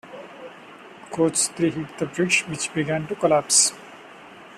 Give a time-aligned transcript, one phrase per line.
[1.11, 3.71] Coach three hit the bridge, which began to collapse.